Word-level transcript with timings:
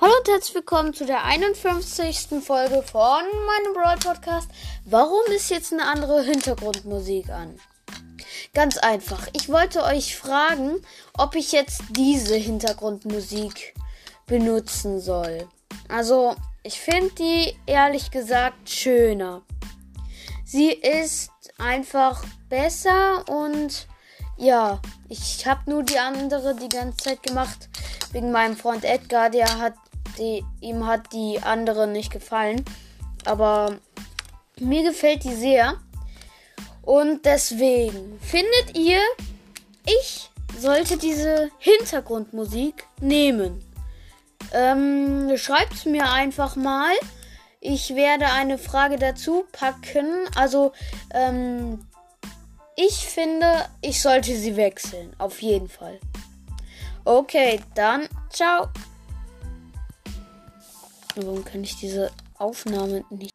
Hallo 0.00 0.12
und 0.16 0.28
herzlich 0.28 0.54
willkommen 0.54 0.94
zu 0.94 1.06
der 1.06 1.24
51. 1.24 2.40
Folge 2.40 2.84
von 2.84 3.00
meinem 3.02 3.74
Brawl 3.74 3.96
Podcast. 3.96 4.48
Warum 4.84 5.26
ist 5.34 5.50
jetzt 5.50 5.72
eine 5.72 5.86
andere 5.86 6.22
Hintergrundmusik 6.22 7.28
an? 7.30 7.58
Ganz 8.54 8.78
einfach. 8.78 9.26
Ich 9.32 9.48
wollte 9.48 9.82
euch 9.82 10.16
fragen, 10.16 10.76
ob 11.14 11.34
ich 11.34 11.50
jetzt 11.50 11.82
diese 11.90 12.36
Hintergrundmusik 12.36 13.74
benutzen 14.26 15.00
soll. 15.00 15.48
Also, 15.88 16.36
ich 16.62 16.78
finde 16.78 17.10
die 17.16 17.58
ehrlich 17.66 18.12
gesagt 18.12 18.70
schöner. 18.70 19.42
Sie 20.44 20.70
ist 20.70 21.32
einfach 21.58 22.24
besser 22.48 23.28
und 23.28 23.88
ja, 24.36 24.80
ich 25.08 25.44
habe 25.44 25.68
nur 25.68 25.82
die 25.82 25.98
andere 25.98 26.54
die 26.54 26.68
ganze 26.68 26.98
Zeit 26.98 27.24
gemacht 27.24 27.68
wegen 28.12 28.30
meinem 28.30 28.56
Freund 28.56 28.84
Edgar. 28.84 29.30
Der 29.30 29.58
hat 29.58 29.74
die, 30.18 30.44
ihm 30.60 30.86
hat 30.86 31.12
die 31.12 31.40
andere 31.42 31.86
nicht 31.86 32.12
gefallen. 32.12 32.64
Aber 33.24 33.76
mir 34.58 34.82
gefällt 34.82 35.24
die 35.24 35.34
sehr. 35.34 35.74
Und 36.82 37.24
deswegen 37.24 38.18
findet 38.20 38.76
ihr, 38.76 39.00
ich 39.84 40.30
sollte 40.58 40.96
diese 40.96 41.50
Hintergrundmusik 41.58 42.86
nehmen. 43.00 43.62
Ähm, 44.52 45.36
schreibt 45.36 45.86
mir 45.86 46.10
einfach 46.10 46.56
mal. 46.56 46.92
Ich 47.60 47.94
werde 47.94 48.26
eine 48.26 48.56
Frage 48.56 48.96
dazu 48.96 49.44
packen. 49.52 50.28
Also, 50.34 50.72
ähm, 51.12 51.84
ich 52.76 53.06
finde, 53.06 53.66
ich 53.80 54.00
sollte 54.00 54.36
sie 54.36 54.56
wechseln. 54.56 55.12
Auf 55.18 55.42
jeden 55.42 55.68
Fall. 55.68 55.98
Okay, 57.04 57.60
dann 57.74 58.08
ciao. 58.30 58.68
Warum 61.20 61.44
kann 61.44 61.64
ich 61.64 61.74
diese 61.74 62.12
Aufnahme 62.38 63.04
nicht? 63.10 63.34